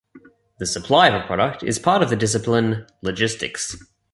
[0.57, 3.77] The supply of a product is part of the discipline Logistics.